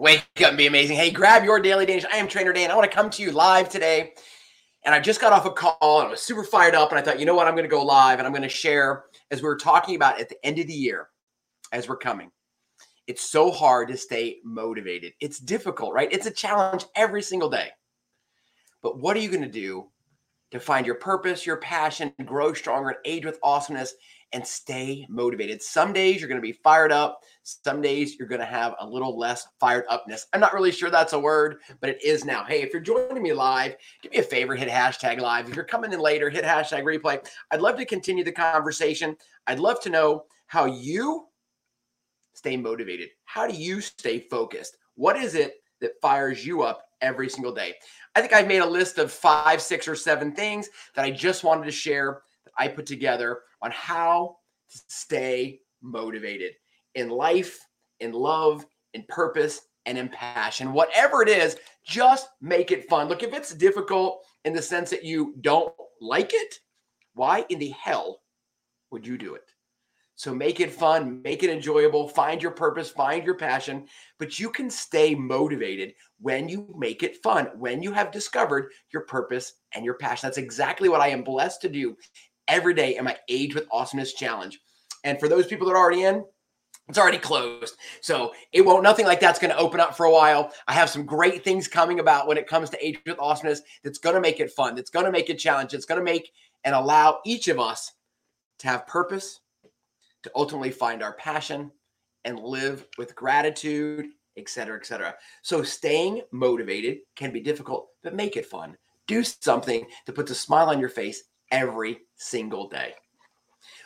Wake 0.00 0.24
up 0.38 0.48
and 0.48 0.56
be 0.56 0.66
amazing. 0.66 0.96
Hey, 0.96 1.10
grab 1.10 1.44
your 1.44 1.60
daily 1.60 1.84
Danish. 1.84 2.06
I 2.10 2.16
am 2.16 2.26
Trainer 2.26 2.54
Dan. 2.54 2.70
I 2.70 2.74
want 2.74 2.90
to 2.90 2.96
come 2.96 3.10
to 3.10 3.22
you 3.22 3.32
live 3.32 3.68
today. 3.68 4.14
And 4.82 4.94
I 4.94 4.98
just 4.98 5.20
got 5.20 5.34
off 5.34 5.44
a 5.44 5.50
call 5.50 6.00
and 6.00 6.08
I 6.08 6.10
was 6.10 6.22
super 6.22 6.42
fired 6.42 6.74
up. 6.74 6.88
And 6.88 6.98
I 6.98 7.02
thought, 7.02 7.20
you 7.20 7.26
know 7.26 7.34
what? 7.34 7.46
I'm 7.46 7.52
going 7.52 7.68
to 7.68 7.68
go 7.68 7.84
live 7.84 8.18
and 8.18 8.26
I'm 8.26 8.32
going 8.32 8.40
to 8.40 8.48
share, 8.48 9.04
as 9.30 9.42
we 9.42 9.48
were 9.48 9.58
talking 9.58 9.96
about 9.96 10.18
at 10.18 10.30
the 10.30 10.42
end 10.42 10.58
of 10.58 10.66
the 10.66 10.72
year, 10.72 11.10
as 11.70 11.86
we're 11.86 11.98
coming. 11.98 12.30
It's 13.08 13.28
so 13.28 13.50
hard 13.50 13.88
to 13.88 13.96
stay 13.98 14.38
motivated. 14.42 15.12
It's 15.20 15.38
difficult, 15.38 15.92
right? 15.92 16.10
It's 16.10 16.24
a 16.24 16.30
challenge 16.30 16.86
every 16.96 17.20
single 17.20 17.50
day. 17.50 17.68
But 18.82 19.00
what 19.00 19.18
are 19.18 19.20
you 19.20 19.28
going 19.28 19.42
to 19.42 19.48
do 19.48 19.90
to 20.52 20.60
find 20.60 20.86
your 20.86 20.94
purpose, 20.94 21.44
your 21.44 21.58
passion, 21.58 22.14
grow 22.24 22.54
stronger, 22.54 22.88
and 22.88 22.98
age 23.04 23.26
with 23.26 23.38
awesomeness 23.42 23.92
and 24.32 24.46
stay 24.46 25.06
motivated. 25.08 25.60
Some 25.62 25.92
days 25.92 26.20
you're 26.20 26.28
going 26.28 26.40
to 26.40 26.46
be 26.46 26.52
fired 26.52 26.92
up. 26.92 27.20
Some 27.42 27.82
days 27.82 28.16
you're 28.16 28.28
going 28.28 28.40
to 28.40 28.46
have 28.46 28.74
a 28.78 28.86
little 28.86 29.18
less 29.18 29.46
fired 29.58 29.84
upness. 29.88 30.26
I'm 30.32 30.40
not 30.40 30.54
really 30.54 30.70
sure 30.70 30.90
that's 30.90 31.12
a 31.12 31.18
word, 31.18 31.60
but 31.80 31.90
it 31.90 32.04
is 32.04 32.24
now. 32.24 32.44
Hey, 32.44 32.62
if 32.62 32.72
you're 32.72 32.82
joining 32.82 33.22
me 33.22 33.32
live, 33.32 33.74
do 34.02 34.10
me 34.10 34.18
a 34.18 34.22
favor, 34.22 34.54
hit 34.54 34.68
hashtag 34.68 35.20
live. 35.20 35.48
If 35.48 35.56
you're 35.56 35.64
coming 35.64 35.92
in 35.92 36.00
later, 36.00 36.30
hit 36.30 36.44
hashtag 36.44 36.84
replay. 36.84 37.26
I'd 37.50 37.60
love 37.60 37.76
to 37.76 37.84
continue 37.84 38.24
the 38.24 38.32
conversation. 38.32 39.16
I'd 39.46 39.58
love 39.58 39.80
to 39.80 39.90
know 39.90 40.24
how 40.46 40.66
you 40.66 41.26
stay 42.34 42.56
motivated. 42.56 43.08
How 43.24 43.46
do 43.46 43.54
you 43.54 43.80
stay 43.80 44.20
focused? 44.30 44.76
What 44.94 45.16
is 45.16 45.34
it 45.34 45.54
that 45.80 46.00
fires 46.00 46.46
you 46.46 46.62
up 46.62 46.84
every 47.00 47.28
single 47.28 47.52
day? 47.52 47.74
I 48.14 48.20
think 48.20 48.32
I've 48.32 48.48
made 48.48 48.58
a 48.58 48.66
list 48.66 48.98
of 48.98 49.12
five, 49.12 49.60
six, 49.60 49.88
or 49.88 49.94
seven 49.94 50.32
things 50.32 50.68
that 50.94 51.04
I 51.04 51.10
just 51.10 51.44
wanted 51.44 51.64
to 51.64 51.70
share 51.70 52.22
that 52.44 52.52
I 52.58 52.68
put 52.68 52.86
together 52.86 53.40
on 53.62 53.70
how 53.70 54.36
to 54.70 54.80
stay 54.88 55.60
motivated 55.82 56.52
in 56.94 57.08
life, 57.08 57.58
in 58.00 58.12
love, 58.12 58.64
in 58.94 59.04
purpose, 59.08 59.62
and 59.86 59.96
in 59.96 60.08
passion. 60.08 60.72
Whatever 60.72 61.22
it 61.22 61.28
is, 61.28 61.56
just 61.84 62.28
make 62.40 62.70
it 62.70 62.88
fun. 62.88 63.08
Look, 63.08 63.22
if 63.22 63.32
it's 63.32 63.54
difficult 63.54 64.24
in 64.44 64.52
the 64.52 64.62
sense 64.62 64.90
that 64.90 65.04
you 65.04 65.34
don't 65.40 65.72
like 66.00 66.32
it, 66.34 66.54
why 67.14 67.44
in 67.48 67.58
the 67.58 67.70
hell 67.70 68.20
would 68.90 69.06
you 69.06 69.18
do 69.18 69.34
it? 69.34 69.50
So 70.20 70.34
make 70.34 70.60
it 70.60 70.70
fun, 70.70 71.22
make 71.22 71.42
it 71.42 71.48
enjoyable, 71.48 72.06
find 72.06 72.42
your 72.42 72.52
purpose, 72.52 72.90
find 72.90 73.24
your 73.24 73.36
passion, 73.36 73.86
but 74.18 74.38
you 74.38 74.50
can 74.50 74.68
stay 74.68 75.14
motivated 75.14 75.94
when 76.20 76.46
you 76.46 76.74
make 76.76 77.02
it 77.02 77.22
fun, 77.22 77.46
when 77.56 77.82
you 77.82 77.90
have 77.92 78.12
discovered 78.12 78.70
your 78.92 79.04
purpose 79.04 79.54
and 79.74 79.82
your 79.82 79.94
passion. 79.94 80.26
That's 80.26 80.36
exactly 80.36 80.90
what 80.90 81.00
I 81.00 81.08
am 81.08 81.24
blessed 81.24 81.62
to 81.62 81.70
do 81.70 81.96
every 82.50 82.74
day 82.74 82.96
in 82.96 83.04
my 83.04 83.16
Age 83.28 83.54
with 83.54 83.68
Awesomeness 83.70 84.12
Challenge. 84.12 84.58
And 85.04 85.18
for 85.18 85.28
those 85.28 85.46
people 85.46 85.66
that 85.66 85.72
are 85.72 85.78
already 85.78 86.02
in, 86.02 86.24
it's 86.88 86.98
already 86.98 87.18
closed. 87.18 87.76
So 88.00 88.32
it 88.52 88.62
won't, 88.62 88.82
nothing 88.82 89.06
like 89.06 89.20
that's 89.20 89.38
going 89.38 89.52
to 89.52 89.58
open 89.58 89.78
up 89.78 89.96
for 89.96 90.06
a 90.06 90.10
while. 90.10 90.52
I 90.66 90.72
have 90.74 90.90
some 90.90 91.06
great 91.06 91.44
things 91.44 91.68
coming 91.68 92.00
about 92.00 92.26
when 92.26 92.36
it 92.36 92.48
comes 92.48 92.68
to 92.70 92.84
Age 92.84 92.98
with 93.06 93.18
Awesomeness 93.20 93.62
that's 93.84 93.98
going 93.98 94.16
to 94.16 94.20
make 94.20 94.40
it 94.40 94.50
fun, 94.50 94.74
that's 94.74 94.90
going 94.90 95.06
to 95.06 95.12
make 95.12 95.30
it 95.30 95.38
challenge, 95.38 95.72
it's 95.72 95.86
going 95.86 96.00
to 96.00 96.04
make 96.04 96.32
and 96.64 96.74
allow 96.74 97.20
each 97.24 97.48
of 97.48 97.60
us 97.60 97.92
to 98.58 98.68
have 98.68 98.86
purpose, 98.86 99.40
to 100.24 100.30
ultimately 100.34 100.70
find 100.70 101.02
our 101.02 101.14
passion 101.14 101.70
and 102.24 102.38
live 102.38 102.86
with 102.98 103.14
gratitude, 103.14 104.08
etc., 104.36 104.76
etc. 104.76 105.14
So 105.42 105.62
staying 105.62 106.22
motivated 106.32 106.98
can 107.16 107.32
be 107.32 107.40
difficult, 107.40 107.88
but 108.02 108.14
make 108.14 108.36
it 108.36 108.46
fun. 108.46 108.76
Do 109.06 109.24
something 109.24 109.86
that 110.06 110.14
puts 110.14 110.30
a 110.30 110.34
smile 110.34 110.68
on 110.68 110.80
your 110.80 110.88
face 110.88 111.22
every 111.50 112.00
single 112.16 112.68
day. 112.68 112.94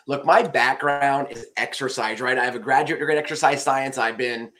Look, 0.06 0.24
my 0.24 0.42
background 0.42 1.28
is 1.30 1.46
exercise, 1.56 2.20
right? 2.20 2.38
I 2.38 2.44
have 2.44 2.54
a 2.54 2.60
graduate 2.60 3.00
degree 3.00 3.14
in 3.14 3.18
exercise 3.18 3.62
science. 3.62 3.96
I've 3.96 4.18
been 4.18 4.50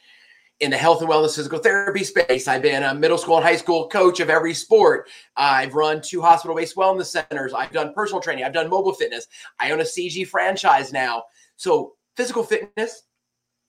in 0.61 0.71
the 0.71 0.77
health 0.77 1.01
and 1.01 1.11
wellness 1.11 1.37
physical 1.37 1.59
therapy 1.59 2.05
space. 2.05 2.49
I've 2.49 2.63
been 2.63 2.83
a 2.83 2.95
middle 2.95 3.19
school 3.19 3.37
and 3.37 3.45
high 3.45 3.57
school 3.57 3.89
coach 3.89 4.21
of 4.21 4.31
every 4.31 4.55
sport. 4.55 5.11
I've 5.37 5.75
run 5.75 6.01
two 6.01 6.23
hospital 6.23 6.57
based 6.57 6.77
wellness 6.77 7.07
centers. 7.07 7.53
I've 7.53 7.73
done 7.73 7.93
personal 7.93 8.23
training. 8.23 8.45
I've 8.45 8.53
done 8.53 8.71
mobile 8.71 8.95
fitness. 8.95 9.27
I 9.59 9.73
own 9.73 9.81
a 9.81 9.85
CG 9.85 10.27
franchise 10.27 10.93
now. 10.93 11.25
So, 11.57 11.95
physical 12.17 12.45
fitness, 12.45 13.03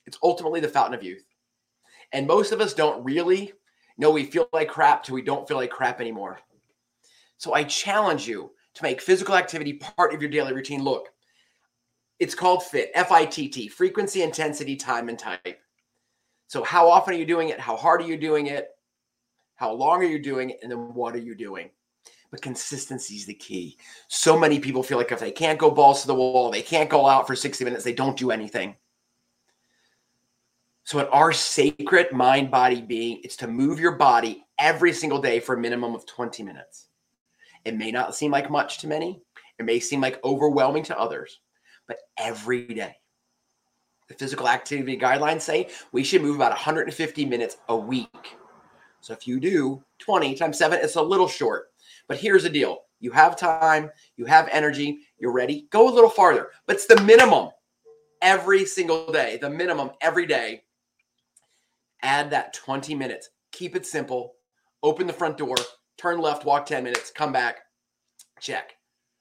it's 0.06 0.18
ultimately 0.22 0.60
the 0.60 0.68
fountain 0.68 0.94
of 0.94 1.02
youth. 1.02 1.24
And 2.12 2.26
most 2.26 2.52
of 2.52 2.60
us 2.60 2.72
don't 2.72 3.04
really 3.04 3.52
know 3.98 4.10
we 4.10 4.24
feel 4.24 4.48
like 4.52 4.68
crap 4.68 5.02
till 5.02 5.16
we 5.16 5.22
don't 5.22 5.48
feel 5.48 5.56
like 5.56 5.70
crap 5.70 6.00
anymore. 6.00 6.38
So, 7.36 7.52
I 7.52 7.64
challenge 7.64 8.28
you 8.28 8.52
to 8.76 8.82
make 8.82 9.00
physical 9.00 9.34
activity 9.34 9.72
part 9.72 10.14
of 10.14 10.20
your 10.20 10.30
daily 10.30 10.52
routine. 10.52 10.84
Look, 10.84 11.08
it's 12.18 12.34
called 12.34 12.62
FIT, 12.62 12.90
F 12.94 13.10
I 13.10 13.24
T 13.24 13.48
T, 13.48 13.68
frequency, 13.68 14.22
intensity, 14.22 14.76
time, 14.76 15.08
and 15.08 15.18
type. 15.18 15.60
So, 16.46 16.62
how 16.62 16.88
often 16.88 17.14
are 17.14 17.16
you 17.16 17.26
doing 17.26 17.48
it? 17.48 17.58
How 17.58 17.76
hard 17.76 18.02
are 18.02 18.06
you 18.06 18.18
doing 18.18 18.46
it? 18.46 18.68
How 19.56 19.72
long 19.72 20.00
are 20.02 20.06
you 20.06 20.22
doing 20.22 20.50
it? 20.50 20.58
And 20.62 20.70
then 20.70 20.94
what 20.94 21.14
are 21.14 21.20
you 21.20 21.34
doing? 21.34 21.70
But 22.30 22.42
consistency 22.42 23.14
is 23.14 23.24
the 23.24 23.34
key. 23.34 23.78
So 24.08 24.38
many 24.38 24.60
people 24.60 24.82
feel 24.82 24.98
like 24.98 25.12
if 25.12 25.20
they 25.20 25.30
can't 25.30 25.58
go 25.58 25.70
balls 25.70 26.02
to 26.02 26.06
the 26.06 26.14
wall, 26.14 26.50
they 26.50 26.62
can't 26.62 26.90
go 26.90 27.06
out 27.06 27.26
for 27.26 27.34
60 27.34 27.64
minutes, 27.64 27.84
they 27.84 27.94
don't 27.94 28.16
do 28.16 28.30
anything. 28.30 28.76
So, 30.84 30.98
in 30.98 31.06
our 31.06 31.32
sacred 31.32 32.12
mind 32.12 32.50
body 32.50 32.82
being, 32.82 33.20
it's 33.24 33.36
to 33.36 33.48
move 33.48 33.80
your 33.80 33.92
body 33.92 34.44
every 34.58 34.92
single 34.92 35.20
day 35.20 35.40
for 35.40 35.54
a 35.54 35.58
minimum 35.58 35.94
of 35.94 36.06
20 36.06 36.42
minutes. 36.42 36.88
It 37.66 37.76
may 37.76 37.90
not 37.90 38.14
seem 38.14 38.30
like 38.30 38.48
much 38.48 38.78
to 38.78 38.86
many, 38.86 39.20
it 39.58 39.64
may 39.64 39.80
seem 39.80 40.00
like 40.00 40.22
overwhelming 40.22 40.84
to 40.84 40.96
others, 40.96 41.40
but 41.88 41.98
every 42.16 42.64
day. 42.64 42.94
The 44.06 44.14
physical 44.14 44.48
activity 44.48 44.96
guidelines 44.96 45.40
say 45.40 45.70
we 45.90 46.04
should 46.04 46.22
move 46.22 46.36
about 46.36 46.52
150 46.52 47.24
minutes 47.24 47.56
a 47.68 47.76
week. 47.76 48.36
So 49.00 49.12
if 49.14 49.26
you 49.26 49.40
do 49.40 49.82
20 49.98 50.36
times 50.36 50.58
seven, 50.58 50.78
it's 50.80 50.94
a 50.94 51.02
little 51.02 51.26
short. 51.26 51.72
But 52.06 52.18
here's 52.18 52.44
the 52.44 52.50
deal 52.50 52.82
you 53.00 53.10
have 53.10 53.36
time, 53.36 53.90
you 54.16 54.26
have 54.26 54.48
energy, 54.52 55.00
you're 55.18 55.32
ready, 55.32 55.66
go 55.70 55.88
a 55.88 55.92
little 55.92 56.08
farther. 56.08 56.50
But 56.68 56.76
it's 56.76 56.86
the 56.86 57.02
minimum 57.02 57.48
every 58.22 58.64
single 58.64 59.10
day, 59.10 59.38
the 59.40 59.50
minimum 59.50 59.90
every 60.00 60.26
day. 60.26 60.62
Add 62.00 62.30
that 62.30 62.54
20 62.54 62.94
minutes. 62.94 63.30
Keep 63.50 63.74
it 63.74 63.86
simple. 63.86 64.34
Open 64.84 65.08
the 65.08 65.12
front 65.12 65.36
door, 65.36 65.56
turn 65.98 66.20
left, 66.20 66.44
walk 66.44 66.66
10 66.66 66.84
minutes, 66.84 67.10
come 67.10 67.32
back, 67.32 67.58
check, 68.40 68.76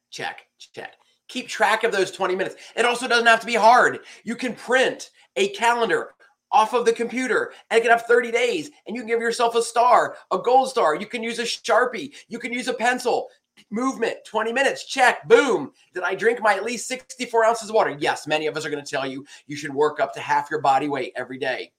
check, 0.10 0.46
check. 0.74 0.94
Keep 1.28 1.48
track 1.48 1.84
of 1.84 1.92
those 1.92 2.12
20 2.12 2.36
minutes. 2.36 2.56
It 2.76 2.86
also 2.86 3.08
doesn't 3.08 3.26
have 3.26 3.40
to 3.40 3.48
be 3.48 3.56
hard. 3.56 4.00
You 4.24 4.36
can 4.36 4.54
print 4.54 5.10
a 5.36 5.50
calendar 5.50 6.14
off 6.52 6.74
of 6.74 6.86
the 6.86 6.94
computer 6.94 7.52
and 7.70 7.78
it 7.78 7.82
can 7.82 7.92
have 7.92 8.04
30 8.04 8.32
days 8.32 8.70
and 8.86 8.96
you 8.96 9.02
can 9.02 9.10
give 9.10 9.20
yourself 9.20 9.56
a 9.56 9.62
star, 9.62 10.18
a 10.32 10.38
gold 10.38 10.70
star. 10.70 10.96
You 10.96 11.08
can 11.08 11.24
use 11.24 11.40
a 11.40 11.44
Sharpie, 11.44 12.14
you 12.28 12.40
can 12.40 12.54
use 12.54 12.68
a 12.68 12.74
pencil. 12.74 13.28
Movement, 13.72 14.18
20 14.26 14.52
minutes, 14.52 14.86
check, 14.86 15.28
boom. 15.28 15.72
Did 15.94 16.04
I 16.04 16.14
drink 16.14 16.42
my 16.42 16.56
at 16.56 16.66
least 16.66 16.88
64 16.88 17.46
ounces 17.46 17.70
of 17.70 17.76
water? 17.76 17.96
Yes, 17.98 18.28
many 18.28 18.48
of 18.48 18.58
us 18.58 18.66
are 18.66 18.70
going 18.70 18.84
to 18.84 18.90
tell 18.90 19.08
you 19.08 19.26
you 19.48 19.56
should 19.56 19.74
work 19.74 20.00
up 20.00 20.14
to 20.14 20.20
half 20.20 20.52
your 20.52 20.62
body 20.62 20.90
weight 20.90 21.14
every 21.16 21.38
day. 21.38 21.72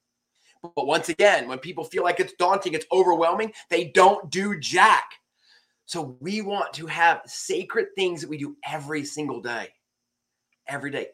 But 0.75 0.87
once 0.87 1.09
again, 1.09 1.49
when 1.49 1.59
people 1.59 1.85
feel 1.85 2.03
like 2.03 2.21
it's 2.21 2.33
daunting, 2.35 2.75
it's 2.75 2.87
overwhelming, 2.93 3.53
they 3.71 3.85
don't 3.85 4.31
do 4.31 4.59
jack. 4.59 5.13
So 5.87 6.17
we 6.21 6.41
want 6.41 6.73
to 6.75 6.87
have 6.87 7.23
sacred 7.27 7.89
things 7.95 8.21
that 8.21 8.31
we 8.31 8.39
do 8.39 8.57
every 8.65 9.05
single 9.05 9.41
day. 9.41 9.69
Every 10.67 10.91
day. 10.91 11.09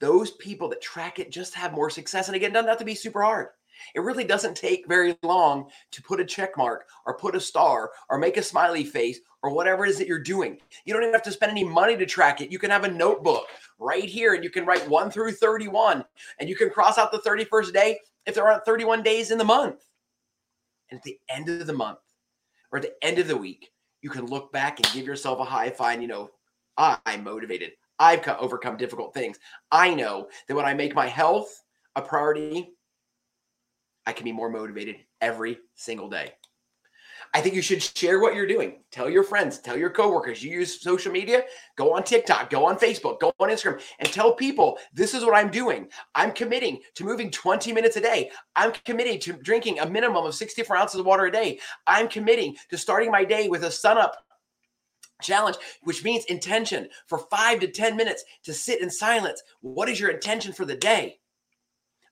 Those 0.00 0.32
people 0.32 0.68
that 0.70 0.82
track 0.82 1.18
it 1.18 1.30
just 1.30 1.54
have 1.54 1.72
more 1.72 1.90
success. 1.90 2.26
And 2.26 2.34
again, 2.34 2.50
it 2.50 2.54
doesn't 2.54 2.68
have 2.68 2.78
to 2.78 2.84
be 2.84 2.96
super 2.96 3.22
hard. 3.22 3.48
It 3.94 4.00
really 4.00 4.24
doesn't 4.24 4.56
take 4.56 4.86
very 4.86 5.16
long 5.22 5.70
to 5.92 6.02
put 6.02 6.20
a 6.20 6.24
check 6.24 6.56
mark 6.56 6.86
or 7.06 7.16
put 7.16 7.36
a 7.36 7.40
star 7.40 7.90
or 8.08 8.18
make 8.18 8.36
a 8.36 8.42
smiley 8.42 8.84
face 8.84 9.20
or 9.42 9.50
whatever 9.50 9.84
it 9.84 9.90
is 9.90 9.98
that 9.98 10.06
you're 10.06 10.18
doing. 10.18 10.58
You 10.84 10.92
don't 10.92 11.02
even 11.02 11.14
have 11.14 11.22
to 11.24 11.32
spend 11.32 11.50
any 11.50 11.64
money 11.64 11.96
to 11.96 12.06
track 12.06 12.40
it. 12.40 12.50
You 12.50 12.58
can 12.58 12.70
have 12.70 12.84
a 12.84 12.90
notebook 12.90 13.46
right 13.78 14.04
here 14.04 14.34
and 14.34 14.44
you 14.44 14.50
can 14.50 14.64
write 14.64 14.88
1 14.88 15.10
through 15.10 15.32
31 15.32 16.04
and 16.38 16.48
you 16.48 16.56
can 16.56 16.70
cross 16.70 16.98
out 16.98 17.12
the 17.12 17.18
31st 17.18 17.72
day 17.72 17.98
if 18.26 18.34
there 18.34 18.46
aren't 18.46 18.64
31 18.64 19.02
days 19.02 19.30
in 19.30 19.38
the 19.38 19.44
month. 19.44 19.84
And 20.90 20.98
at 20.98 21.04
the 21.04 21.18
end 21.28 21.48
of 21.48 21.66
the 21.66 21.72
month 21.72 21.98
or 22.70 22.78
at 22.78 22.82
the 22.82 22.94
end 23.02 23.18
of 23.18 23.28
the 23.28 23.36
week, 23.36 23.70
you 24.02 24.10
can 24.10 24.26
look 24.26 24.52
back 24.52 24.78
and 24.78 24.92
give 24.92 25.06
yourself 25.06 25.40
a 25.40 25.44
high 25.44 25.70
five. 25.70 26.00
You 26.02 26.08
know, 26.08 26.30
I'm 26.76 27.24
motivated. 27.24 27.72
I've 27.98 28.26
overcome 28.28 28.76
difficult 28.76 29.14
things. 29.14 29.38
I 29.70 29.94
know 29.94 30.28
that 30.46 30.54
when 30.54 30.66
I 30.66 30.74
make 30.74 30.94
my 30.94 31.06
health 31.06 31.62
a 31.96 32.02
priority, 32.02 32.74
I 34.06 34.12
can 34.12 34.24
be 34.24 34.32
more 34.32 34.50
motivated 34.50 34.96
every 35.20 35.58
single 35.74 36.10
day. 36.10 36.32
I 37.34 37.40
think 37.40 37.56
you 37.56 37.62
should 37.62 37.82
share 37.82 38.20
what 38.20 38.36
you're 38.36 38.46
doing. 38.46 38.84
Tell 38.92 39.10
your 39.10 39.24
friends, 39.24 39.58
tell 39.58 39.76
your 39.76 39.90
coworkers. 39.90 40.42
You 40.42 40.52
use 40.52 40.80
social 40.80 41.10
media, 41.10 41.42
go 41.76 41.92
on 41.92 42.04
TikTok, 42.04 42.48
go 42.48 42.64
on 42.64 42.78
Facebook, 42.78 43.18
go 43.18 43.34
on 43.40 43.48
Instagram, 43.48 43.82
and 43.98 44.08
tell 44.08 44.32
people 44.32 44.78
this 44.92 45.14
is 45.14 45.24
what 45.24 45.34
I'm 45.34 45.50
doing. 45.50 45.88
I'm 46.14 46.30
committing 46.30 46.78
to 46.94 47.04
moving 47.04 47.32
20 47.32 47.72
minutes 47.72 47.96
a 47.96 48.00
day. 48.00 48.30
I'm 48.54 48.72
committing 48.84 49.18
to 49.20 49.32
drinking 49.32 49.80
a 49.80 49.90
minimum 49.90 50.24
of 50.24 50.34
64 50.36 50.76
ounces 50.76 51.00
of 51.00 51.06
water 51.06 51.26
a 51.26 51.32
day. 51.32 51.58
I'm 51.88 52.06
committing 52.06 52.54
to 52.70 52.78
starting 52.78 53.10
my 53.10 53.24
day 53.24 53.48
with 53.48 53.64
a 53.64 53.70
sun 53.70 53.98
up 53.98 54.24
challenge, 55.20 55.56
which 55.82 56.04
means 56.04 56.24
intention 56.26 56.88
for 57.08 57.18
five 57.18 57.58
to 57.60 57.68
10 57.68 57.96
minutes 57.96 58.24
to 58.44 58.54
sit 58.54 58.80
in 58.80 58.90
silence. 58.90 59.42
What 59.60 59.88
is 59.88 59.98
your 59.98 60.10
intention 60.10 60.52
for 60.52 60.64
the 60.64 60.76
day? 60.76 61.18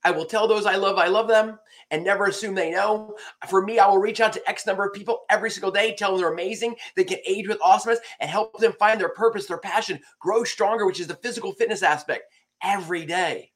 I 0.04 0.10
will 0.10 0.25
tell 0.25 0.49
those 0.49 0.66
I 0.66 0.76
love, 0.76 0.99
I 0.99 1.06
love 1.06 1.28
them 1.28 1.58
and 1.90 2.02
never 2.02 2.26
assume 2.26 2.54
they 2.54 2.70
know. 2.70 3.16
For 3.49 3.62
me, 3.62 3.78
I 3.78 3.87
will 3.87 3.99
reach 3.99 4.20
out 4.20 4.32
to 4.32 4.49
X 4.49 4.66
number 4.66 4.84
of 4.84 4.93
people 4.93 5.20
every 5.31 5.50
single 5.50 5.70
day, 5.70 5.94
tell 5.94 6.12
them 6.12 6.20
they're 6.20 6.32
amazing, 6.32 6.75
they 6.96 7.04
can 7.04 7.19
age 7.26 7.46
with 7.46 7.60
awesomeness 7.62 8.00
and 8.20 8.28
help 8.28 8.58
them 8.58 8.72
find 8.72 9.00
their 9.00 9.10
purpose, 9.10 9.46
their 9.46 9.58
passion, 9.58 10.00
grow 10.19 10.43
stronger, 10.43 10.87
which 10.87 11.00
is 11.00 11.06
the 11.06 11.16
physical 11.16 11.52
fitness 11.52 11.82
aspect 11.82 12.25
every 12.62 13.04
day. 13.04 13.52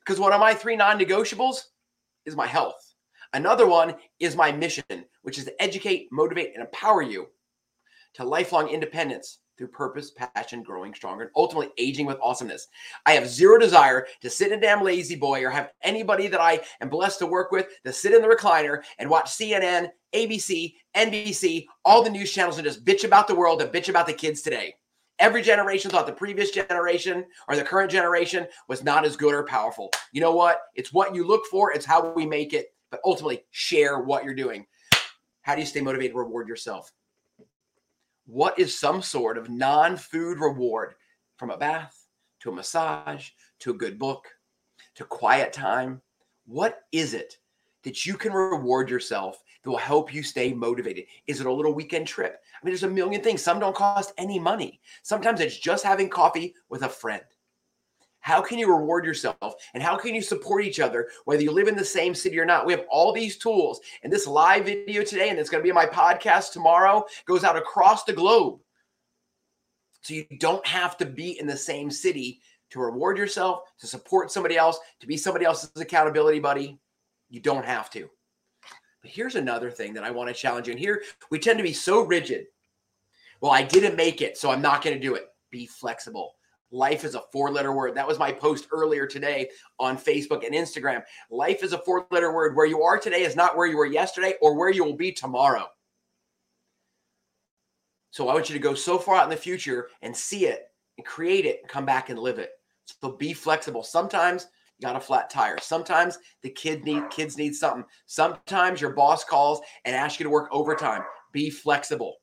Because 0.00 0.20
one 0.20 0.32
of 0.32 0.40
my 0.40 0.52
three 0.54 0.76
non 0.76 0.98
negotiables 0.98 1.62
is 2.26 2.36
my 2.36 2.46
health. 2.46 2.94
Another 3.32 3.66
one 3.66 3.94
is 4.20 4.36
my 4.36 4.52
mission, 4.52 4.84
which 5.22 5.38
is 5.38 5.44
to 5.44 5.62
educate, 5.62 6.08
motivate, 6.10 6.52
and 6.54 6.62
empower 6.62 7.02
you 7.02 7.28
to 8.14 8.24
lifelong 8.24 8.68
independence 8.68 9.38
through 9.58 9.68
purpose, 9.68 10.12
passion, 10.12 10.62
growing 10.62 10.94
stronger, 10.94 11.24
and 11.24 11.32
ultimately 11.36 11.72
aging 11.76 12.06
with 12.06 12.16
awesomeness. 12.22 12.68
I 13.04 13.12
have 13.12 13.28
zero 13.28 13.58
desire 13.58 14.06
to 14.22 14.30
sit 14.30 14.52
in 14.52 14.58
a 14.58 14.60
damn 14.60 14.82
La-Z-Boy 14.82 15.44
or 15.44 15.50
have 15.50 15.72
anybody 15.82 16.28
that 16.28 16.40
I 16.40 16.60
am 16.80 16.88
blessed 16.88 17.18
to 17.18 17.26
work 17.26 17.50
with 17.50 17.66
to 17.84 17.92
sit 17.92 18.14
in 18.14 18.22
the 18.22 18.28
recliner 18.28 18.82
and 18.98 19.10
watch 19.10 19.26
CNN, 19.26 19.90
ABC, 20.14 20.74
NBC, 20.96 21.66
all 21.84 22.02
the 22.02 22.10
news 22.10 22.32
channels 22.32 22.56
and 22.56 22.66
just 22.66 22.84
bitch 22.84 23.04
about 23.04 23.26
the 23.26 23.34
world 23.34 23.60
and 23.60 23.72
bitch 23.72 23.88
about 23.88 24.06
the 24.06 24.12
kids 24.12 24.40
today. 24.40 24.74
Every 25.18 25.42
generation 25.42 25.90
thought 25.90 26.06
the 26.06 26.12
previous 26.12 26.52
generation 26.52 27.24
or 27.48 27.56
the 27.56 27.64
current 27.64 27.90
generation 27.90 28.46
was 28.68 28.84
not 28.84 29.04
as 29.04 29.16
good 29.16 29.34
or 29.34 29.42
powerful. 29.42 29.90
You 30.12 30.20
know 30.20 30.32
what? 30.32 30.60
It's 30.76 30.92
what 30.92 31.14
you 31.14 31.26
look 31.26 31.44
for, 31.46 31.72
it's 31.72 31.84
how 31.84 32.12
we 32.12 32.24
make 32.24 32.52
it, 32.52 32.68
but 32.92 33.00
ultimately 33.04 33.44
share 33.50 33.98
what 33.98 34.22
you're 34.22 34.34
doing. 34.34 34.64
How 35.42 35.56
do 35.56 35.60
you 35.60 35.66
stay 35.66 35.80
motivated? 35.80 36.14
Reward 36.14 36.46
yourself 36.46 36.92
what 38.28 38.58
is 38.58 38.78
some 38.78 39.00
sort 39.00 39.38
of 39.38 39.48
non 39.48 39.96
food 39.96 40.38
reward 40.38 40.94
from 41.38 41.48
a 41.48 41.56
bath 41.56 42.06
to 42.40 42.50
a 42.50 42.54
massage 42.54 43.30
to 43.60 43.70
a 43.70 43.74
good 43.74 43.98
book 43.98 44.28
to 44.96 45.04
quiet 45.04 45.50
time? 45.50 46.02
What 46.44 46.82
is 46.92 47.14
it 47.14 47.38
that 47.84 48.04
you 48.04 48.18
can 48.18 48.34
reward 48.34 48.90
yourself 48.90 49.42
that 49.62 49.70
will 49.70 49.78
help 49.78 50.12
you 50.12 50.22
stay 50.22 50.52
motivated? 50.52 51.06
Is 51.26 51.40
it 51.40 51.46
a 51.46 51.52
little 51.52 51.72
weekend 51.72 52.06
trip? 52.06 52.38
I 52.54 52.64
mean, 52.64 52.72
there's 52.72 52.82
a 52.82 52.88
million 52.88 53.22
things. 53.22 53.40
Some 53.40 53.60
don't 53.60 53.74
cost 53.74 54.12
any 54.18 54.38
money. 54.38 54.78
Sometimes 55.02 55.40
it's 55.40 55.58
just 55.58 55.82
having 55.82 56.10
coffee 56.10 56.54
with 56.68 56.82
a 56.82 56.88
friend. 56.88 57.22
How 58.28 58.42
can 58.42 58.58
you 58.58 58.68
reward 58.68 59.06
yourself 59.06 59.54
and 59.72 59.82
how 59.82 59.96
can 59.96 60.14
you 60.14 60.20
support 60.20 60.62
each 60.62 60.80
other, 60.80 61.08
whether 61.24 61.40
you 61.40 61.50
live 61.50 61.66
in 61.66 61.74
the 61.74 61.82
same 61.82 62.14
city 62.14 62.38
or 62.38 62.44
not? 62.44 62.66
We 62.66 62.74
have 62.74 62.84
all 62.90 63.10
these 63.10 63.38
tools. 63.38 63.80
And 64.02 64.12
this 64.12 64.26
live 64.26 64.66
video 64.66 65.02
today, 65.02 65.30
and 65.30 65.38
it's 65.38 65.48
going 65.48 65.62
to 65.64 65.66
be 65.66 65.72
my 65.72 65.86
podcast 65.86 66.52
tomorrow, 66.52 67.06
goes 67.24 67.42
out 67.42 67.56
across 67.56 68.04
the 68.04 68.12
globe. 68.12 68.60
So 70.02 70.12
you 70.12 70.26
don't 70.40 70.66
have 70.66 70.98
to 70.98 71.06
be 71.06 71.40
in 71.40 71.46
the 71.46 71.56
same 71.56 71.90
city 71.90 72.42
to 72.68 72.80
reward 72.80 73.16
yourself, 73.16 73.62
to 73.80 73.86
support 73.86 74.30
somebody 74.30 74.58
else, 74.58 74.78
to 75.00 75.06
be 75.06 75.16
somebody 75.16 75.46
else's 75.46 75.70
accountability 75.76 76.38
buddy. 76.38 76.78
You 77.30 77.40
don't 77.40 77.64
have 77.64 77.88
to. 77.92 78.10
But 79.00 79.10
here's 79.10 79.36
another 79.36 79.70
thing 79.70 79.94
that 79.94 80.04
I 80.04 80.10
want 80.10 80.28
to 80.28 80.34
challenge 80.34 80.66
you. 80.66 80.72
And 80.72 80.80
here 80.80 81.02
we 81.30 81.38
tend 81.38 81.56
to 81.60 81.64
be 81.64 81.72
so 81.72 82.02
rigid. 82.02 82.48
Well, 83.40 83.52
I 83.52 83.62
didn't 83.62 83.96
make 83.96 84.20
it, 84.20 84.36
so 84.36 84.50
I'm 84.50 84.60
not 84.60 84.84
going 84.84 84.94
to 84.94 85.00
do 85.00 85.14
it. 85.14 85.28
Be 85.50 85.64
flexible. 85.64 86.34
Life 86.70 87.04
is 87.04 87.14
a 87.14 87.22
four 87.32 87.50
letter 87.50 87.72
word. 87.72 87.94
That 87.94 88.06
was 88.06 88.18
my 88.18 88.30
post 88.30 88.68
earlier 88.72 89.06
today 89.06 89.48
on 89.78 89.96
Facebook 89.96 90.44
and 90.44 90.54
Instagram. 90.54 91.02
Life 91.30 91.62
is 91.62 91.72
a 91.72 91.78
four 91.78 92.06
letter 92.10 92.32
word. 92.32 92.54
Where 92.54 92.66
you 92.66 92.82
are 92.82 92.98
today 92.98 93.22
is 93.22 93.36
not 93.36 93.56
where 93.56 93.66
you 93.66 93.76
were 93.76 93.86
yesterday 93.86 94.34
or 94.42 94.54
where 94.54 94.70
you 94.70 94.84
will 94.84 94.96
be 94.96 95.12
tomorrow. 95.12 95.66
So 98.10 98.28
I 98.28 98.34
want 98.34 98.48
you 98.48 98.54
to 98.54 98.58
go 98.58 98.74
so 98.74 98.98
far 98.98 99.16
out 99.16 99.24
in 99.24 99.30
the 99.30 99.36
future 99.36 99.88
and 100.02 100.14
see 100.14 100.46
it 100.46 100.66
and 100.96 101.06
create 101.06 101.46
it 101.46 101.60
and 101.62 101.70
come 101.70 101.86
back 101.86 102.10
and 102.10 102.18
live 102.18 102.38
it. 102.38 102.50
So 103.02 103.12
be 103.12 103.32
flexible. 103.32 103.82
Sometimes 103.82 104.46
you 104.78 104.86
got 104.86 104.96
a 104.96 105.00
flat 105.00 105.30
tire. 105.30 105.58
Sometimes 105.60 106.18
the 106.42 106.50
kid 106.50 106.84
need 106.84 107.08
kids 107.10 107.38
need 107.38 107.54
something. 107.54 107.84
Sometimes 108.06 108.80
your 108.80 108.92
boss 108.92 109.24
calls 109.24 109.60
and 109.84 109.96
asks 109.96 110.20
you 110.20 110.24
to 110.24 110.30
work 110.30 110.48
overtime. 110.50 111.02
Be 111.32 111.50
flexible. 111.50 112.16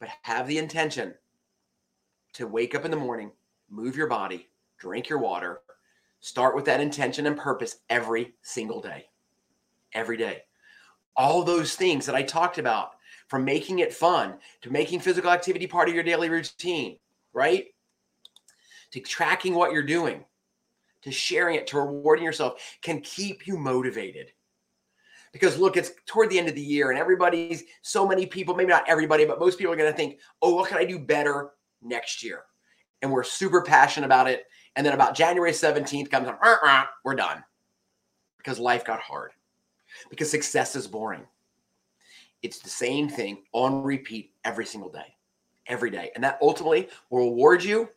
But 0.00 0.10
have 0.22 0.46
the 0.46 0.58
intention 0.58 1.14
to 2.34 2.46
wake 2.46 2.74
up 2.74 2.84
in 2.84 2.90
the 2.90 2.96
morning, 2.96 3.32
move 3.68 3.96
your 3.96 4.06
body, 4.06 4.48
drink 4.78 5.08
your 5.08 5.18
water, 5.18 5.60
start 6.20 6.54
with 6.54 6.64
that 6.66 6.80
intention 6.80 7.26
and 7.26 7.36
purpose 7.36 7.78
every 7.88 8.34
single 8.42 8.80
day. 8.80 9.06
Every 9.92 10.16
day. 10.16 10.42
All 11.16 11.42
those 11.42 11.74
things 11.74 12.06
that 12.06 12.14
I 12.14 12.22
talked 12.22 12.58
about, 12.58 12.92
from 13.30 13.44
making 13.44 13.78
it 13.78 13.94
fun 13.94 14.34
to 14.60 14.70
making 14.70 14.98
physical 14.98 15.30
activity 15.30 15.66
part 15.66 15.88
of 15.88 15.94
your 15.94 16.02
daily 16.02 16.28
routine, 16.28 16.98
right? 17.32 17.66
To 18.90 19.00
tracking 19.00 19.54
what 19.54 19.72
you're 19.72 19.84
doing, 19.84 20.24
to 21.02 21.12
sharing 21.12 21.54
it, 21.54 21.68
to 21.68 21.78
rewarding 21.78 22.24
yourself 22.24 22.60
can 22.82 23.00
keep 23.00 23.46
you 23.46 23.56
motivated. 23.56 24.32
Because 25.32 25.58
look, 25.58 25.76
it's 25.76 25.92
toward 26.06 26.28
the 26.28 26.40
end 26.40 26.48
of 26.48 26.56
the 26.56 26.60
year, 26.60 26.90
and 26.90 26.98
everybody's 26.98 27.62
so 27.82 28.04
many 28.04 28.26
people, 28.26 28.56
maybe 28.56 28.70
not 28.70 28.88
everybody, 28.88 29.24
but 29.24 29.38
most 29.38 29.58
people 29.58 29.72
are 29.72 29.76
going 29.76 29.90
to 29.90 29.96
think, 29.96 30.18
oh, 30.42 30.56
what 30.56 30.68
can 30.68 30.78
I 30.78 30.84
do 30.84 30.98
better 30.98 31.52
next 31.82 32.22
year. 32.22 32.44
And 33.02 33.10
we're 33.10 33.24
super 33.24 33.62
passionate 33.62 34.06
about 34.06 34.28
it. 34.28 34.44
And 34.76 34.86
then 34.86 34.94
about 34.94 35.14
January 35.16 35.52
17th 35.52 36.10
comes, 36.10 36.28
up, 36.28 36.90
we're 37.04 37.14
done 37.14 37.42
because 38.38 38.58
life 38.58 38.84
got 38.84 39.00
hard, 39.00 39.32
because 40.08 40.30
success 40.30 40.76
is 40.76 40.86
boring. 40.86 41.26
It's 42.42 42.60
the 42.60 42.70
same 42.70 43.08
thing 43.08 43.42
on 43.52 43.82
repeat 43.82 44.32
every 44.44 44.64
single 44.64 44.90
day, 44.90 45.14
every 45.66 45.90
day. 45.90 46.10
And 46.14 46.24
that 46.24 46.38
ultimately 46.40 46.88
will 47.10 47.30
reward 47.30 47.62
you 47.62 47.88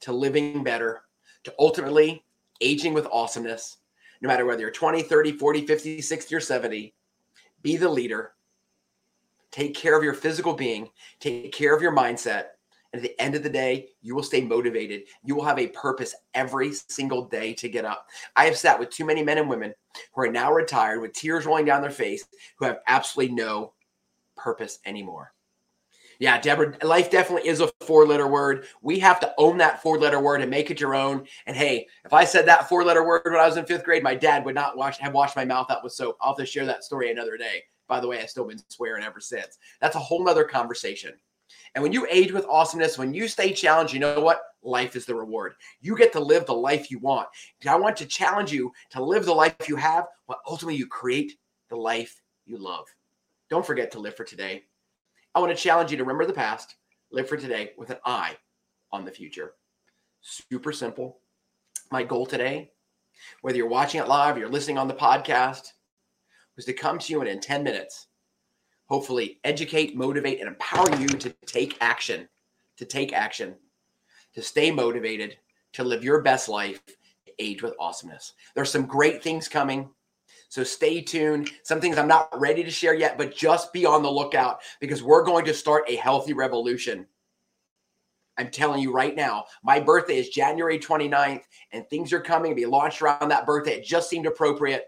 to 0.00 0.12
living 0.12 0.62
better, 0.62 1.02
to 1.44 1.54
ultimately 1.58 2.24
aging 2.60 2.92
with 2.92 3.06
awesomeness, 3.10 3.78
no 4.20 4.28
matter 4.28 4.44
whether 4.44 4.60
you're 4.60 4.70
20, 4.70 5.02
30, 5.02 5.32
40, 5.32 5.66
50, 5.66 6.02
60, 6.02 6.34
or 6.34 6.40
70. 6.40 6.94
Be 7.62 7.76
the 7.76 7.88
leader. 7.88 8.32
Take 9.50 9.74
care 9.74 9.96
of 9.96 10.04
your 10.04 10.14
physical 10.14 10.54
being, 10.54 10.90
take 11.20 11.52
care 11.52 11.74
of 11.74 11.80
your 11.80 11.94
mindset, 11.94 12.46
and 12.94 13.02
at 13.04 13.10
the 13.10 13.20
end 13.20 13.34
of 13.34 13.42
the 13.42 13.50
day, 13.50 13.88
you 14.02 14.14
will 14.14 14.22
stay 14.22 14.40
motivated. 14.40 15.02
You 15.24 15.34
will 15.34 15.44
have 15.44 15.58
a 15.58 15.66
purpose 15.66 16.14
every 16.32 16.72
single 16.72 17.24
day 17.24 17.52
to 17.54 17.68
get 17.68 17.84
up. 17.84 18.06
I 18.36 18.44
have 18.44 18.56
sat 18.56 18.78
with 18.78 18.90
too 18.90 19.04
many 19.04 19.20
men 19.24 19.38
and 19.38 19.48
women 19.48 19.74
who 20.14 20.22
are 20.22 20.30
now 20.30 20.52
retired 20.52 21.00
with 21.00 21.12
tears 21.12 21.44
rolling 21.44 21.64
down 21.64 21.82
their 21.82 21.90
face 21.90 22.24
who 22.56 22.66
have 22.66 22.78
absolutely 22.86 23.34
no 23.34 23.72
purpose 24.36 24.78
anymore. 24.86 25.32
Yeah, 26.20 26.40
Deborah, 26.40 26.76
life 26.84 27.10
definitely 27.10 27.48
is 27.48 27.60
a 27.60 27.72
four 27.80 28.06
letter 28.06 28.28
word. 28.28 28.66
We 28.80 29.00
have 29.00 29.18
to 29.20 29.34
own 29.38 29.58
that 29.58 29.82
four 29.82 29.98
letter 29.98 30.20
word 30.20 30.40
and 30.40 30.50
make 30.52 30.70
it 30.70 30.80
your 30.80 30.94
own. 30.94 31.26
And 31.46 31.56
hey, 31.56 31.88
if 32.04 32.12
I 32.12 32.24
said 32.24 32.46
that 32.46 32.68
four 32.68 32.84
letter 32.84 33.04
word 33.04 33.22
when 33.24 33.34
I 33.34 33.46
was 33.46 33.56
in 33.56 33.66
fifth 33.66 33.82
grade, 33.82 34.04
my 34.04 34.14
dad 34.14 34.44
would 34.44 34.54
not 34.54 34.76
wash, 34.76 34.98
have 34.98 35.14
washed 35.14 35.34
my 35.34 35.44
mouth 35.44 35.68
out 35.68 35.82
with 35.82 35.94
soap. 35.94 36.16
I'll 36.20 36.36
have 36.36 36.38
to 36.38 36.46
share 36.46 36.66
that 36.66 36.84
story 36.84 37.10
another 37.10 37.36
day. 37.36 37.64
By 37.88 37.98
the 37.98 38.06
way, 38.06 38.22
I've 38.22 38.30
still 38.30 38.46
been 38.46 38.62
swearing 38.68 39.02
ever 39.02 39.18
since. 39.18 39.58
That's 39.80 39.96
a 39.96 39.98
whole 39.98 40.24
nother 40.24 40.44
conversation. 40.44 41.14
And 41.74 41.82
when 41.82 41.92
you 41.92 42.06
age 42.10 42.32
with 42.32 42.46
awesomeness, 42.46 42.98
when 42.98 43.14
you 43.14 43.28
stay 43.28 43.52
challenged, 43.52 43.92
you 43.92 44.00
know 44.00 44.20
what? 44.20 44.42
Life 44.62 44.96
is 44.96 45.04
the 45.04 45.14
reward. 45.14 45.54
You 45.80 45.96
get 45.96 46.12
to 46.12 46.20
live 46.20 46.46
the 46.46 46.54
life 46.54 46.90
you 46.90 46.98
want. 46.98 47.28
I 47.68 47.76
want 47.76 47.96
to 47.98 48.06
challenge 48.06 48.52
you 48.52 48.72
to 48.90 49.02
live 49.02 49.24
the 49.24 49.34
life 49.34 49.68
you 49.68 49.76
have, 49.76 50.06
but 50.26 50.38
ultimately 50.46 50.76
you 50.76 50.86
create 50.86 51.34
the 51.68 51.76
life 51.76 52.22
you 52.46 52.56
love. 52.56 52.86
Don't 53.50 53.66
forget 53.66 53.90
to 53.92 53.98
live 53.98 54.16
for 54.16 54.24
today. 54.24 54.64
I 55.34 55.40
want 55.40 55.54
to 55.54 55.62
challenge 55.62 55.90
you 55.90 55.96
to 55.96 56.04
remember 56.04 56.26
the 56.26 56.32
past, 56.32 56.76
live 57.10 57.28
for 57.28 57.36
today 57.36 57.72
with 57.76 57.90
an 57.90 57.98
eye 58.04 58.36
on 58.92 59.04
the 59.04 59.10
future. 59.10 59.54
Super 60.20 60.72
simple. 60.72 61.18
My 61.90 62.02
goal 62.02 62.24
today, 62.24 62.70
whether 63.42 63.58
you're 63.58 63.68
watching 63.68 64.00
it 64.00 64.08
live 64.08 64.36
or 64.36 64.38
you're 64.38 64.48
listening 64.48 64.78
on 64.78 64.88
the 64.88 64.94
podcast, 64.94 65.72
was 66.56 66.64
to 66.64 66.72
come 66.72 66.98
to 66.98 67.12
you 67.12 67.22
in 67.22 67.40
10 67.40 67.62
minutes 67.62 68.06
hopefully 68.86 69.40
educate, 69.44 69.96
motivate, 69.96 70.40
and 70.40 70.48
empower 70.48 70.94
you 70.96 71.08
to 71.08 71.30
take 71.46 71.76
action, 71.80 72.28
to 72.76 72.84
take 72.84 73.12
action, 73.12 73.54
to 74.34 74.42
stay 74.42 74.70
motivated, 74.70 75.36
to 75.72 75.84
live 75.84 76.04
your 76.04 76.22
best 76.22 76.48
life, 76.48 76.80
age 77.38 77.62
with 77.62 77.74
awesomeness. 77.78 78.34
There's 78.54 78.70
some 78.70 78.86
great 78.86 79.22
things 79.22 79.48
coming. 79.48 79.90
So 80.48 80.62
stay 80.62 81.00
tuned. 81.00 81.50
Some 81.64 81.80
things 81.80 81.98
I'm 81.98 82.08
not 82.08 82.28
ready 82.38 82.62
to 82.62 82.70
share 82.70 82.94
yet, 82.94 83.18
but 83.18 83.34
just 83.34 83.72
be 83.72 83.86
on 83.86 84.02
the 84.02 84.10
lookout 84.10 84.60
because 84.80 85.02
we're 85.02 85.24
going 85.24 85.44
to 85.46 85.54
start 85.54 85.84
a 85.88 85.96
healthy 85.96 86.32
revolution. 86.32 87.06
I'm 88.36 88.50
telling 88.50 88.80
you 88.80 88.92
right 88.92 89.14
now, 89.14 89.44
my 89.62 89.80
birthday 89.80 90.18
is 90.18 90.28
January 90.28 90.78
29th, 90.78 91.42
and 91.72 91.88
things 91.88 92.12
are 92.12 92.20
coming 92.20 92.50
to 92.50 92.56
be 92.56 92.66
launched 92.66 93.00
around 93.00 93.28
that 93.28 93.46
birthday. 93.46 93.78
It 93.78 93.84
just 93.84 94.08
seemed 94.10 94.26
appropriate. 94.26 94.86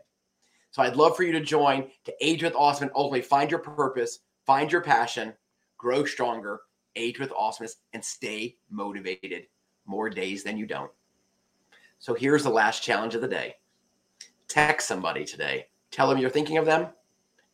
So 0.76 0.82
I'd 0.82 0.94
love 0.94 1.16
for 1.16 1.22
you 1.22 1.32
to 1.32 1.40
join 1.40 1.88
to 2.04 2.12
Age 2.20 2.42
with 2.42 2.54
Awesome 2.54 2.88
and 2.88 2.92
ultimately 2.94 3.22
find 3.22 3.50
your 3.50 3.60
purpose, 3.60 4.18
find 4.44 4.70
your 4.70 4.82
passion, 4.82 5.32
grow 5.78 6.04
stronger, 6.04 6.60
age 6.96 7.18
with 7.18 7.32
awesomeness, 7.32 7.76
and 7.94 8.04
stay 8.04 8.58
motivated 8.68 9.46
more 9.86 10.10
days 10.10 10.44
than 10.44 10.58
you 10.58 10.66
don't. 10.66 10.90
So 11.98 12.12
here's 12.12 12.42
the 12.42 12.50
last 12.50 12.82
challenge 12.82 13.14
of 13.14 13.22
the 13.22 13.26
day 13.26 13.54
text 14.48 14.86
somebody 14.86 15.24
today, 15.24 15.68
tell 15.90 16.10
them 16.10 16.18
you're 16.18 16.28
thinking 16.28 16.58
of 16.58 16.66
them, 16.66 16.88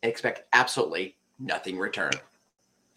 and 0.02 0.10
expect 0.10 0.42
absolutely 0.52 1.16
nothing 1.38 1.78
return. 1.78 2.10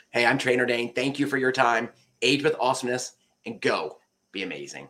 Hey, 0.10 0.25
I'm 0.25 0.39
Trainer 0.39 0.65
Dan. 0.65 0.91
Thank 0.96 1.20
you 1.20 1.27
for 1.27 1.38
your 1.38 1.51
time. 1.51 1.89
Age 2.24 2.44
with 2.44 2.55
awesomeness 2.60 3.12
and 3.46 3.62
go 3.62 4.00
be 4.32 4.41
amazing. 4.41 4.89